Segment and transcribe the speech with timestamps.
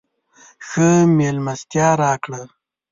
[0.67, 2.41] ښه مېلمستیا راکړه.